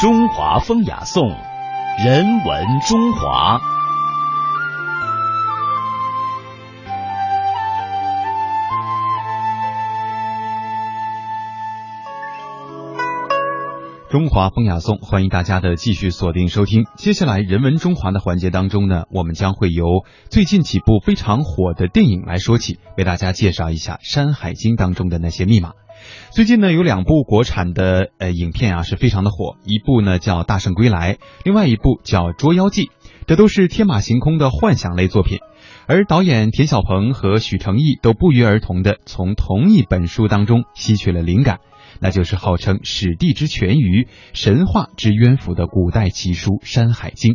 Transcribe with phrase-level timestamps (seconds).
[0.00, 1.28] 中华风雅颂，
[2.02, 3.60] 人文中华。
[14.08, 16.86] 中华风雅颂，欢迎大家的继续锁定收听。
[16.96, 19.84] 接下来人文中华的环节当中呢，我们将会由
[20.30, 25.72] 最近几部非常火的电影来说起，为大家介绍一下《山海经》当中的那些密码。
[26.30, 32.84] 最近呢，有两部国产的呃影片啊是非常的火，一部呢叫《大圣归来》，另外一部叫《捉妖记》，
[33.26, 35.38] 这都是天马行空的幻想类作品。
[35.86, 41.58] 而导演田晓鹏和许成义都不约而同的从同一本书当中吸取了灵感。
[42.02, 47.34] 那就是号称史地之全鱼、神话之渊符的古代奇书《山海经》。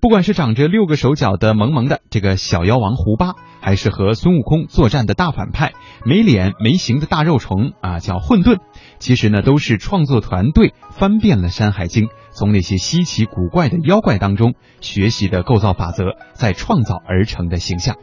[0.00, 5.72] 不管是长着六个手脚的萌萌的这个小妖王胡巴，还是和孙悟空作战的大反派
[6.04, 8.58] 没脸没形的大肉虫啊，叫混沌，
[8.98, 17.96] 其实呢都是创作团队翻遍了《山海经》，从那些稀奇古怪的妖怪当中学习的构造法则，再创造而成的形象。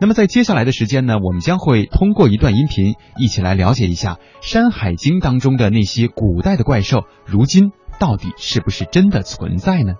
[0.00, 9.94] 那么在接下来的时间呢，我们将会通过一段音频，一起来了解一下《山海经》当中的那些古代的怪兽，如今到底是不是真的存在呢？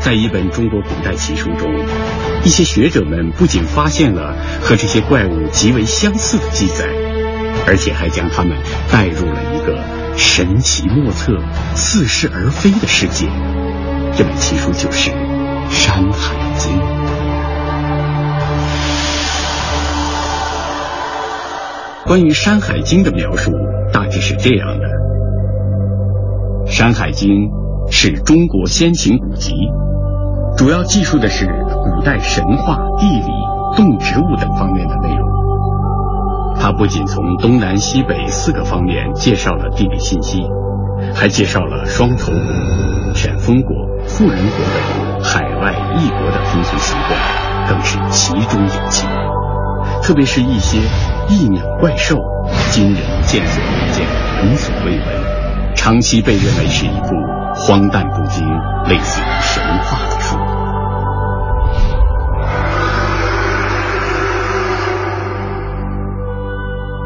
[0.00, 1.68] 在一本中国古代奇书中，
[2.44, 6.86] 一些学者们不仅发现了和这些怪物极为相似的记载，
[7.66, 8.56] 而且还将它们
[8.90, 9.84] 带入了一个
[10.16, 11.36] 神奇莫测、
[11.74, 13.26] 似是而非的世界。
[14.16, 15.10] 这本奇书就是
[15.70, 16.72] 《山海经》。
[22.06, 23.52] 关于《山海经》的描述
[23.92, 24.86] 大致是这样的：
[26.70, 27.28] 《山海经》
[27.90, 29.52] 是中国先秦古籍。
[30.56, 33.30] 主要记述的是古代神话、地理、
[33.76, 35.28] 动植物等方面的内容。
[36.60, 40.42] 它不仅从东南西北四个方面介绍了地理信息，
[41.14, 43.74] 还介绍了双头国、犬风国、
[44.06, 49.06] 富人国等海外异国的风俗习惯，更是其中有纪。
[50.02, 50.78] 特别是一些
[51.28, 52.16] 异鸟怪兽，
[52.70, 54.04] 今人见所未见，
[54.42, 55.27] 闻所未闻，
[55.78, 57.14] 长期被认为是一部
[57.54, 58.44] 荒诞不经、
[58.88, 60.36] 类似于神话的书。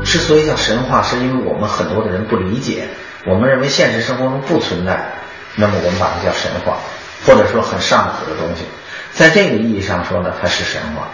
[0.05, 2.89] 之所以叫神话，是因为我们很多的人不理解，
[3.27, 5.13] 我们认为现实生活中不存在，
[5.57, 6.79] 那么我们把它叫神话，
[7.27, 8.65] 或者说很上古的东西。
[9.13, 11.09] 在这个意义上说呢，它是神话。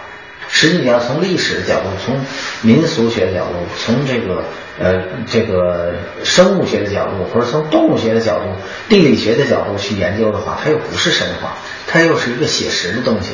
[0.47, 2.19] 实际上，从历史的角度，从
[2.61, 4.45] 民俗学角度，从这个
[4.79, 8.45] 呃这个生物学的角度，或者从动物学的角度、
[8.87, 11.57] 地理学的角度去研究的话，它又不是神话，
[11.87, 13.33] 它又是一个写实的东西。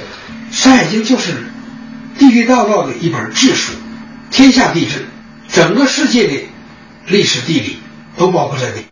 [0.55, 1.31] 《山海经》就是
[2.17, 3.73] 地地道道的一本志书，
[4.31, 5.05] 天下地质。
[5.47, 6.33] 整个世界的
[7.07, 7.77] 历史地理
[8.17, 8.85] 都包括在内。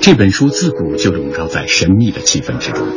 [0.00, 2.88] 这本书自古就笼罩在神秘的气氛之中，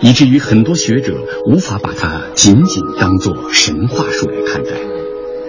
[0.00, 1.14] 以至于很多学者
[1.46, 4.70] 无法把它仅仅当作神话书来看待，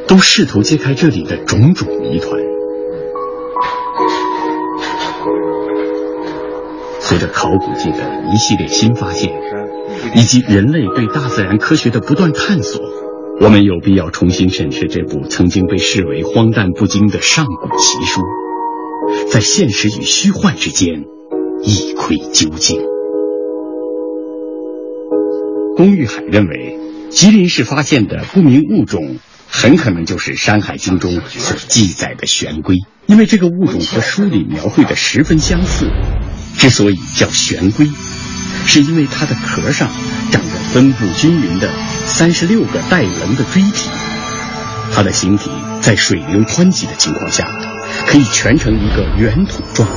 [0.07, 2.39] 都试图揭开这里的种种谜团。
[6.99, 9.33] 随着考古界的一系列新发现，
[10.15, 12.81] 以及人类对大自然科学的不断探索。
[13.41, 18.21] 我们有必要重新审视这部曾经被视为荒诞不经的上古奇书，
[19.31, 21.03] 在现实与虚幻之间
[21.63, 22.79] 一窥究竟。
[25.75, 29.17] 龚玉海认为，吉林市发现的不明物种
[29.55, 35.87] 很可能就是《山海经》中所记载的玄龟，因为这个物种和书里描绘的十分相似。
[36.57, 37.87] 之所以叫玄龟，
[38.65, 39.89] 是因为它的壳上
[40.31, 41.69] 长着分布均匀的。
[42.05, 43.89] 三十六个带棱的锥体，
[44.91, 45.51] 它的形体
[45.81, 47.47] 在水流湍急的情况下，
[48.07, 49.87] 可以蜷成一个圆筒状，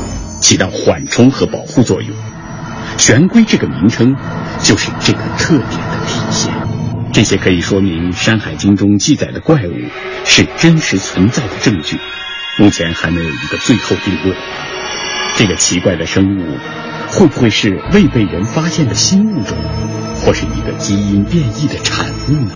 [0.41, 2.14] 起到缓冲和保护作用。
[2.99, 4.14] 玄龟这个名称
[4.62, 6.06] 就是这个特点的。
[7.16, 9.72] 这些可以说明《山海经》中记载的怪物
[10.26, 11.96] 是真实存在的证据。
[12.58, 14.36] 目前还没有一个最后定论。
[15.34, 16.58] 这个奇怪的生物。
[17.08, 19.56] 会不会是未被人发现的新物种，
[20.16, 22.50] 或是一个基因变异的产物呢？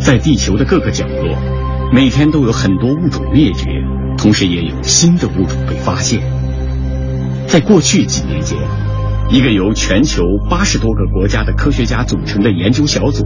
[0.00, 1.36] 在地球的各个角落，
[1.92, 3.66] 每天都有很多物种灭绝，
[4.16, 6.22] 同时也有新的物种被发现。
[7.46, 8.58] 在过去几年间，
[9.30, 13.24] 一个由全球八十多个国家的科学家组成的研究小组，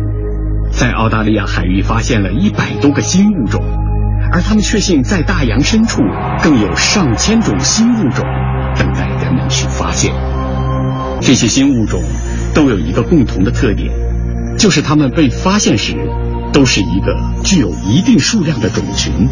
[0.70, 3.64] 在澳大利亚海域发现了一百多个新物种，
[4.31, 6.02] 而他们确信在大洋深处
[6.43, 8.25] 更有上千种新物种
[8.76, 10.12] 等待人们去发现。
[11.20, 12.02] 这些新物种
[12.55, 13.90] 都有一个共同的特点，
[14.58, 15.96] 就是它们被发现时
[16.52, 19.28] 都是一个具有一定数量的种群，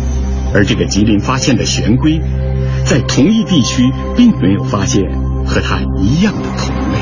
[0.54, 2.20] 而这个吉林发现的玄龟，
[2.84, 3.82] 在同一地区
[4.16, 5.02] 并没有发现
[5.46, 6.98] 和它一样的同类。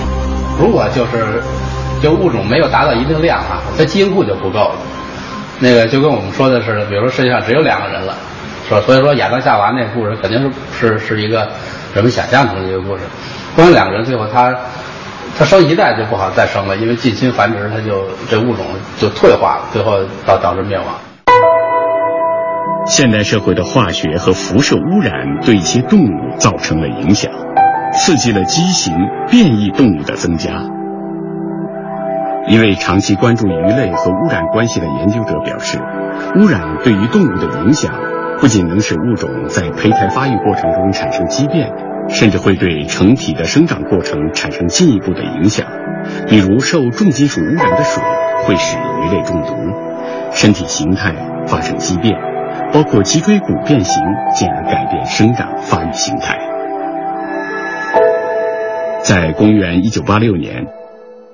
[0.58, 1.42] 如果就是
[2.02, 4.76] 就物种没有达到一定量啊，它基因库就不够了。
[5.60, 8.14] 那个就跟我们说的似的，比如说世界上只有两个人了，
[8.68, 8.80] 是吧？
[8.84, 11.48] 所以说亚当夏娃那故事肯定是是是一个
[11.94, 13.02] 人们想象中的一个故事。
[13.54, 14.54] 光两个人最后他
[15.38, 18.66] 他生一代就不好再生了，因为近亲繁殖，他就这物种
[18.98, 20.86] 就退化了，最后导导致灭亡。
[22.88, 27.32] 现代社会的化学和辐射污染对一些动物造成了影响，
[27.92, 28.94] 刺激了畸形
[29.28, 30.62] 变异动物的增加。
[32.48, 35.78] 一位长期关注鱼类和污染关系的研究者表示，
[36.36, 37.92] 污染对于动物的影响
[38.38, 41.72] 不仅能使物种在胚胎发育过程中产生畸变，
[42.08, 45.66] 甚至会对成体的生长过程产生进一步的影响。
[46.28, 48.00] 比如，受重金属污染的水
[48.44, 49.54] 会使鱼类中毒，
[50.32, 51.16] 身体形态
[51.48, 52.14] 发生畸变，
[52.72, 54.02] 包括脊椎骨变形，
[54.34, 56.38] 进而改变生长发育形态。
[59.02, 60.66] 在公元一九八六年。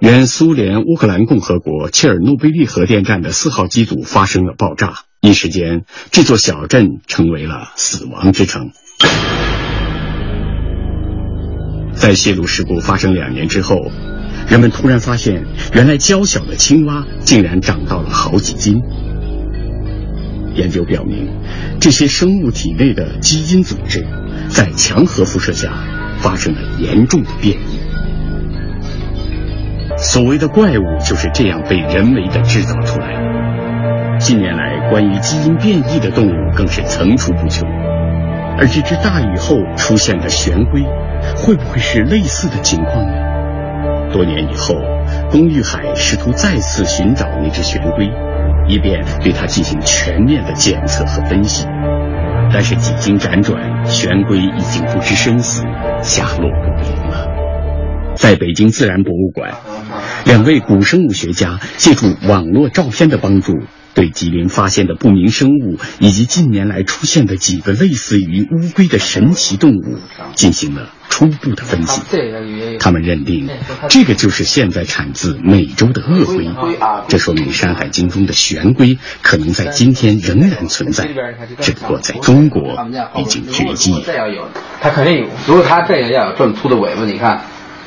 [0.00, 8.72] 原苏联乌克兰共和国切尔诺贝利核电站的四号机组发生了爆炸，一时间这座小镇成为了死亡之城。
[11.92, 13.76] 在泄露事故发生两年之后，
[14.48, 18.82] 人们突然发现，原来娇小的青蛙竟然长到了好几斤。
[20.54, 21.28] 研究表明，
[21.80, 24.06] 这些生物体内的基因组织
[24.48, 25.72] 在强核辐射下
[26.20, 27.80] 发生了严重的变异。
[29.96, 34.18] 所谓的怪物就是这样被人为的制造出来的。
[34.18, 37.68] 近年来，关于基因变异的动物更是层出不穷。
[38.58, 40.82] 而这只大雨后出现的玄龟，
[41.36, 43.31] 会不会是类似的情况呢？
[44.12, 44.76] 多年以后，
[45.30, 48.06] 龚玉海试图再次寻找那只玄龟，
[48.68, 51.66] 以便对它进行全面的检测和分析。
[52.52, 55.64] 但是几经辗转，玄龟已经不知生死，
[56.02, 57.26] 下落不明了。
[58.14, 59.52] 在北京自然博物馆。
[60.24, 63.58] 两位古生物学家借助网络照片的帮助，
[63.94, 69.98] 对吉林发现的不明生物以及近年来出现的几个类似于乌龟的神奇动物
[70.34, 72.00] 进行了初步的分析。
[72.78, 73.48] 他们认定，
[73.88, 76.48] 这个就是现在产自美洲的鳄龟。
[77.08, 81.08] 这说明《山海经》中的玄龟可能在今天仍然存在，
[81.60, 82.76] 只不过在中国
[83.18, 83.94] 已经绝迹。
[84.80, 87.42] 它肯定有，如果它这个要有这么粗的尾巴，你看。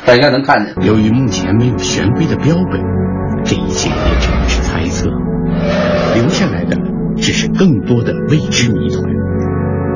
[0.05, 0.75] 大家能看见。
[0.85, 2.79] 由于目前没有玄龟的标本，
[3.43, 5.09] 这一切也只能是猜测，
[7.25, 9.03] 只是更多的未知谜团。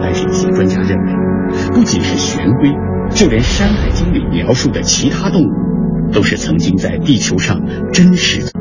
[0.02, 1.14] 但是，一些专家认为，
[1.72, 2.72] 不仅是玄龟，
[3.12, 7.62] 就连《山海经》里描述的其他动物，都是曾经在地球上
[7.94, 8.59] 真实的。